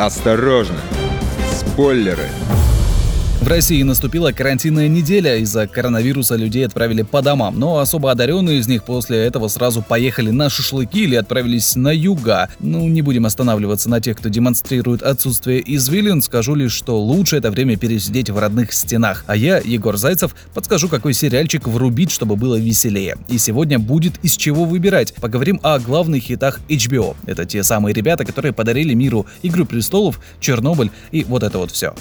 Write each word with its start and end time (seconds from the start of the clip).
Осторожно! 0.00 0.80
Спойлеры! 1.52 2.30
В 3.40 3.48
России 3.48 3.82
наступила 3.82 4.32
карантинная 4.32 4.86
неделя. 4.86 5.38
Из-за 5.38 5.66
коронавируса 5.66 6.36
людей 6.36 6.66
отправили 6.66 7.00
по 7.00 7.22
домам, 7.22 7.58
но 7.58 7.78
особо 7.78 8.10
одаренные 8.10 8.58
из 8.58 8.68
них 8.68 8.84
после 8.84 9.16
этого 9.24 9.48
сразу 9.48 9.80
поехали 9.80 10.30
на 10.30 10.50
шашлыки 10.50 11.04
или 11.04 11.14
отправились 11.14 11.74
на 11.74 11.90
юга. 11.90 12.50
Ну, 12.60 12.86
не 12.86 13.00
будем 13.00 13.24
останавливаться 13.24 13.88
на 13.88 14.02
тех, 14.02 14.18
кто 14.18 14.28
демонстрирует 14.28 15.02
отсутствие 15.02 15.62
извилин, 15.74 16.20
скажу 16.20 16.54
лишь, 16.54 16.72
что 16.72 17.00
лучше 17.00 17.38
это 17.38 17.50
время 17.50 17.78
пересидеть 17.78 18.28
в 18.28 18.38
родных 18.38 18.74
стенах. 18.74 19.24
А 19.26 19.34
я, 19.34 19.56
Егор 19.58 19.96
Зайцев, 19.96 20.36
подскажу, 20.52 20.88
какой 20.90 21.14
сериальчик 21.14 21.66
врубить, 21.66 22.10
чтобы 22.10 22.36
было 22.36 22.56
веселее. 22.56 23.16
И 23.28 23.38
сегодня 23.38 23.78
будет 23.78 24.22
из 24.22 24.36
чего 24.36 24.66
выбирать. 24.66 25.14
Поговорим 25.14 25.60
о 25.62 25.78
главных 25.78 26.24
хитах 26.24 26.60
HBO. 26.68 27.16
Это 27.24 27.46
те 27.46 27.62
самые 27.62 27.94
ребята, 27.94 28.26
которые 28.26 28.52
подарили 28.52 28.92
миру 28.92 29.24
Игру 29.42 29.64
престолов, 29.64 30.20
Чернобыль 30.40 30.90
и 31.10 31.24
вот 31.24 31.42
это 31.42 31.56
вот 31.56 31.70
все. 31.70 31.94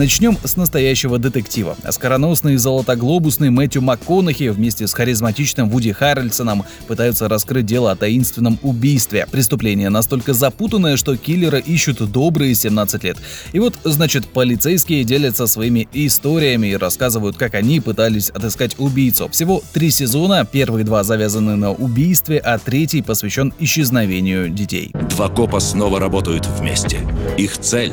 Начнем 0.00 0.38
с 0.42 0.56
настоящего 0.56 1.18
детектива. 1.18 1.76
Оскароносный 1.82 2.56
золотоглобусный 2.56 3.50
Мэтью 3.50 3.82
МакКонахи 3.82 4.48
вместе 4.48 4.86
с 4.86 4.94
харизматичным 4.94 5.68
Вуди 5.68 5.92
Харрельсоном 5.92 6.64
пытаются 6.86 7.28
раскрыть 7.28 7.66
дело 7.66 7.90
о 7.90 7.96
таинственном 7.96 8.58
убийстве. 8.62 9.26
Преступление 9.30 9.90
настолько 9.90 10.32
запутанное, 10.32 10.96
что 10.96 11.18
киллера 11.18 11.58
ищут 11.58 11.98
добрые 12.10 12.54
17 12.54 13.04
лет. 13.04 13.18
И 13.52 13.58
вот, 13.58 13.74
значит, 13.84 14.26
полицейские 14.26 15.04
делятся 15.04 15.46
своими 15.46 15.86
историями 15.92 16.68
и 16.68 16.76
рассказывают, 16.76 17.36
как 17.36 17.54
они 17.54 17.80
пытались 17.80 18.30
отыскать 18.30 18.76
убийцу. 18.78 19.28
Всего 19.28 19.62
три 19.74 19.90
сезона, 19.90 20.46
первые 20.50 20.86
два 20.86 21.04
завязаны 21.04 21.56
на 21.56 21.72
убийстве, 21.72 22.38
а 22.38 22.58
третий 22.58 23.02
посвящен 23.02 23.52
исчезновению 23.58 24.48
детей. 24.48 24.92
Два 25.10 25.28
копа 25.28 25.60
снова 25.60 26.00
работают 26.00 26.46
вместе. 26.46 27.00
Их 27.36 27.58
цель 27.58 27.92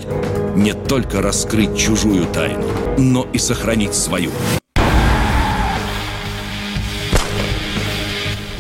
не 0.58 0.74
только 0.74 1.22
раскрыть 1.22 1.78
чужую 1.78 2.26
тайну, 2.26 2.66
но 2.98 3.28
и 3.32 3.38
сохранить 3.38 3.94
свою. 3.94 4.32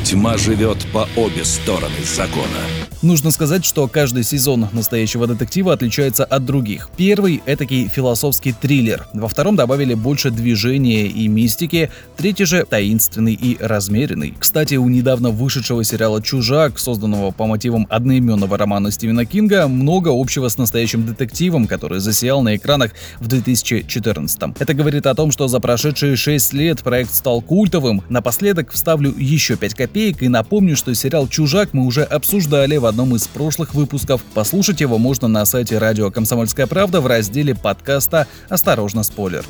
Тьма 0.03 0.37
живет 0.37 0.77
по 0.93 1.09
обе 1.17 1.43
стороны 1.43 2.03
закона. 2.03 2.86
Нужно 3.03 3.29
сказать, 3.29 3.63
что 3.63 3.87
каждый 3.87 4.23
сезон 4.23 4.69
настоящего 4.71 5.27
детектива 5.27 5.73
отличается 5.73 6.25
от 6.25 6.45
других. 6.45 6.89
Первый— 6.97 7.43
этакий 7.45 7.87
философский 7.87 8.53
триллер. 8.53 9.05
Во 9.13 9.27
втором 9.27 9.55
добавили 9.55 9.93
больше 9.93 10.31
движения 10.31 11.05
и 11.05 11.27
мистики. 11.27 11.91
Третий 12.17 12.45
же— 12.45 12.65
таинственный 12.69 13.35
и 13.35 13.55
размеренный. 13.59 14.33
Кстати, 14.39 14.75
у 14.75 14.89
недавно 14.89 15.29
вышедшего 15.29 15.83
сериала 15.83 16.23
«Чужак», 16.23 16.79
созданного 16.79 17.29
по 17.29 17.45
мотивам 17.45 17.85
одноименного 17.87 18.57
романа 18.57 18.89
Стивена 18.89 19.25
Кинга, 19.25 19.67
много 19.67 20.09
общего 20.11 20.49
с 20.49 20.57
настоящим 20.57 21.05
детективом, 21.05 21.67
который 21.67 21.99
засиял 21.99 22.41
на 22.41 22.55
экранах 22.55 22.93
в 23.19 23.27
2014 23.27 24.41
-м. 24.41 24.55
Это 24.57 24.73
говорит 24.73 25.05
о 25.05 25.13
том, 25.13 25.31
что 25.31 25.47
за 25.47 25.59
прошедшие 25.59 26.15
6 26.15 26.51
лет 26.53 26.81
проект 26.81 27.13
стал 27.13 27.41
культовым. 27.41 28.01
Напоследок 28.09 28.71
вставлю 28.71 29.13
еще 29.15 29.55
5 29.55 29.75
копеек 29.75 30.23
и 30.23 30.29
напомню, 30.29 30.75
что 30.75 30.95
сериал 30.95 31.27
«Чужак» 31.27 31.75
мы 31.75 31.85
уже 31.85 32.01
обсуждали 32.01 32.77
в 32.77 32.86
одном 32.87 33.15
из 33.15 33.27
прошлых 33.27 33.73
выпусков. 33.73 34.21
Послушать 34.33 34.81
его 34.81 34.97
можно 34.97 35.27
на 35.27 35.45
сайте 35.45 35.77
радио 35.77 36.09
«Комсомольская 36.11 36.67
правда» 36.67 37.01
в 37.01 37.07
разделе 37.07 37.53
подкаста 37.55 38.27
«Осторожно, 38.49 39.03
спойлер». 39.03 39.45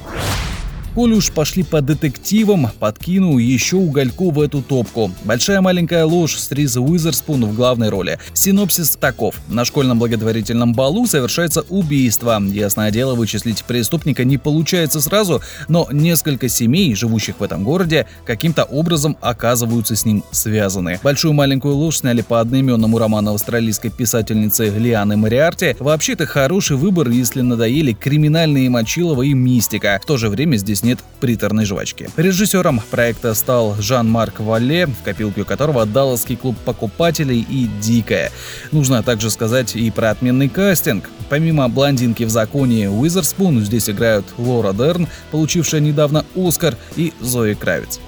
Коли 0.98 1.14
уж 1.14 1.30
пошли 1.30 1.62
по 1.62 1.80
детективам, 1.82 2.72
подкину 2.80 3.38
еще 3.38 3.76
угольку 3.76 4.32
в 4.32 4.42
эту 4.42 4.64
топку. 4.64 5.12
Большая 5.26 5.62
маленькая 5.62 6.06
ложь 6.06 6.36
с 6.36 6.52
Риз 6.52 6.76
Уизерспун 6.76 7.46
в 7.46 7.54
главной 7.54 7.90
роли. 7.90 8.18
Синопсис 8.34 8.96
таков. 8.96 9.36
На 9.48 9.64
школьном 9.64 10.00
благотворительном 10.00 10.74
балу 10.74 11.06
совершается 11.06 11.62
убийство. 11.70 12.42
Ясное 12.42 12.90
дело, 12.90 13.14
вычислить 13.14 13.64
преступника 13.66 14.24
не 14.24 14.40
получается 14.40 15.00
сразу, 15.00 15.44
но 15.68 15.88
несколько 15.92 16.50
семей, 16.50 16.96
живущих 16.96 17.36
в 17.40 17.44
этом 17.44 17.64
городе, 17.64 18.08
каким-то 18.26 18.64
образом 18.64 19.18
оказываются 19.22 19.96
с 19.96 20.04
ним 20.04 20.24
связаны. 20.32 21.00
Большую 21.04 21.36
маленькую 21.36 21.76
ложь 21.76 21.98
сняли 21.98 22.22
по 22.22 22.42
одноименному 22.42 22.98
роману 22.98 23.36
австралийской 23.36 23.92
писательницы 23.92 24.70
Лианы 24.70 25.16
Мариарти. 25.16 25.76
Вообще 25.78 26.14
это 26.14 26.26
хороший 26.26 26.76
выбор, 26.76 27.08
если 27.10 27.42
надоели 27.42 27.94
криминальные 27.94 28.72
мочилова 28.72 29.22
и 29.22 29.36
мистика. 29.36 30.00
В 30.02 30.08
то 30.08 30.18
же 30.18 30.30
время 30.30 30.56
здесь 30.56 30.87
нет 30.88 31.00
приторной 31.20 31.66
жвачки. 31.66 32.10
Режиссером 32.16 32.82
проекта 32.90 33.34
стал 33.34 33.76
Жан-Марк 33.80 34.40
Валле, 34.40 34.88
в 34.88 35.04
копилку 35.04 35.44
которого 35.44 35.86
Далласский 35.86 36.38
клуб 36.38 36.56
покупателей 36.66 37.46
и 37.48 37.68
Дикая. 37.82 38.32
Нужно 38.72 39.04
также 39.04 39.30
сказать 39.30 39.76
и 39.76 39.92
про 39.92 40.12
отменный 40.12 40.50
кастинг. 40.50 41.10
Помимо 41.30 41.68
блондинки 41.68 42.24
в 42.24 42.30
законе 42.30 42.90
Уизерспун, 42.90 43.60
здесь 43.66 43.90
играют 43.90 44.26
Лора 44.38 44.74
Дерн, 44.74 45.08
получившая 45.32 45.82
недавно 45.82 46.26
Оскар, 46.36 46.78
и 46.96 47.14
Зои 47.20 47.54
Кравец. 47.54 48.00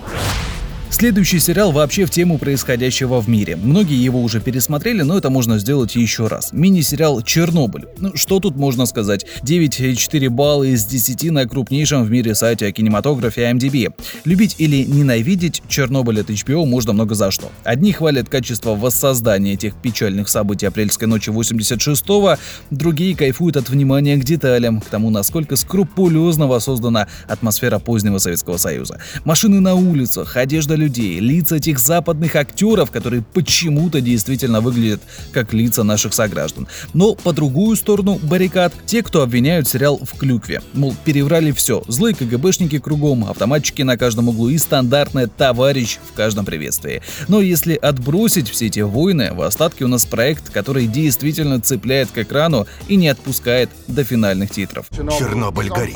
Следующий 0.99 1.39
сериал 1.39 1.71
вообще 1.71 2.03
в 2.03 2.09
тему 2.09 2.37
происходящего 2.37 3.21
в 3.21 3.29
мире. 3.29 3.55
Многие 3.55 4.03
его 4.03 4.21
уже 4.21 4.41
пересмотрели, 4.41 5.01
но 5.01 5.17
это 5.17 5.29
можно 5.29 5.57
сделать 5.57 5.95
еще 5.95 6.27
раз. 6.27 6.51
Мини-сериал 6.51 7.21
«Чернобыль». 7.21 7.85
Ну, 7.99 8.17
что 8.17 8.41
тут 8.41 8.57
можно 8.57 8.85
сказать? 8.85 9.25
9,4 9.43 10.27
балла 10.27 10.65
из 10.65 10.83
10 10.83 11.31
на 11.31 11.47
крупнейшем 11.47 12.03
в 12.03 12.11
мире 12.11 12.35
сайте 12.35 12.67
о 12.67 12.73
кинематографе 12.73 13.49
IMDb. 13.49 13.93
Любить 14.25 14.55
или 14.57 14.83
ненавидеть 14.83 15.63
«Чернобыль» 15.69 16.19
от 16.19 16.31
HBO 16.31 16.65
можно 16.65 16.91
много 16.91 17.15
за 17.15 17.31
что. 17.31 17.49
Одни 17.63 17.93
хвалят 17.93 18.27
качество 18.27 18.75
воссоздания 18.75 19.53
этих 19.53 19.75
печальных 19.75 20.27
событий 20.27 20.65
апрельской 20.65 21.07
ночи 21.07 21.29
86-го, 21.29 22.35
другие 22.71 23.15
кайфуют 23.15 23.55
от 23.55 23.69
внимания 23.69 24.17
к 24.17 24.25
деталям, 24.25 24.81
к 24.81 24.85
тому, 24.87 25.11
насколько 25.11 25.55
скрупулезно 25.55 26.47
воссоздана 26.47 27.07
атмосфера 27.29 27.79
позднего 27.79 28.17
Советского 28.17 28.57
Союза. 28.57 28.99
Машины 29.23 29.61
на 29.61 29.75
улицах, 29.75 30.35
одежда 30.35 30.75
людей, 30.75 30.88
лица 30.97 31.57
этих 31.57 31.79
западных 31.79 32.35
актеров, 32.35 32.91
которые 32.91 33.23
почему-то 33.33 34.01
действительно 34.01 34.61
выглядят 34.61 35.01
как 35.31 35.53
лица 35.53 35.83
наших 35.83 36.13
сограждан. 36.13 36.67
Но 36.93 37.15
по 37.15 37.33
другую 37.33 37.75
сторону 37.75 38.19
баррикад 38.21 38.73
те, 38.85 39.03
кто 39.03 39.21
обвиняют 39.21 39.67
сериал 39.67 39.99
в 39.99 40.17
клюкве. 40.17 40.61
Мол, 40.73 40.95
переврали 41.05 41.51
все. 41.51 41.83
Злые 41.87 42.15
КГБшники 42.15 42.79
кругом, 42.79 43.25
автоматчики 43.25 43.81
на 43.81 43.97
каждом 43.97 44.29
углу 44.29 44.49
и 44.49 44.57
стандартное 44.57 45.27
«товарищ» 45.27 45.97
в 46.11 46.13
каждом 46.13 46.45
приветствии. 46.45 47.01
Но 47.27 47.41
если 47.41 47.75
отбросить 47.75 48.49
все 48.49 48.67
эти 48.67 48.79
войны, 48.79 49.31
в 49.33 49.41
остатке 49.41 49.85
у 49.85 49.87
нас 49.87 50.05
проект, 50.05 50.49
который 50.49 50.87
действительно 50.87 51.61
цепляет 51.61 52.11
к 52.11 52.17
экрану 52.17 52.67
и 52.87 52.95
не 52.95 53.07
отпускает 53.07 53.69
до 53.87 54.03
финальных 54.03 54.51
титров. 54.51 54.87
Чернобыль 54.91 55.69
горит. 55.69 55.95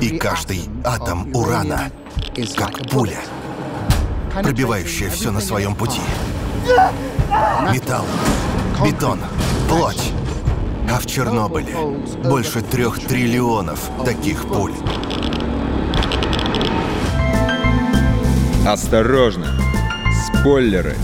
И 0.00 0.18
каждый 0.18 0.68
атом 0.84 1.34
урана 1.34 1.90
как 2.56 2.88
пуля, 2.88 3.18
пробивающая 4.32 5.10
все 5.10 5.30
на 5.30 5.40
своем 5.40 5.74
пути. 5.74 6.00
Металл, 7.72 8.04
бетон, 8.84 9.18
плоть. 9.68 10.12
А 10.90 10.98
в 10.98 11.06
Чернобыле 11.06 11.74
больше 12.24 12.60
трех 12.60 12.98
триллионов 13.00 13.90
таких 14.04 14.46
пуль. 14.46 14.74
Осторожно! 18.66 19.48
Спойлеры! 20.26 20.96